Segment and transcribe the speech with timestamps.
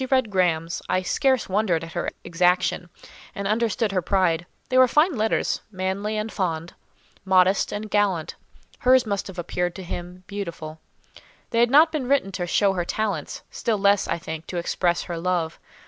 [0.01, 2.89] As I read Graham's, I scarce wondered at her exaction,
[3.35, 8.33] and understood her pride: they were fine letters—manly and fond—modest and gallant.
[8.79, 10.79] Hers must have appeared to him beautiful.
[11.51, 15.03] They had not been written to show her talents; still less, I think, to express
[15.03, 15.59] her love.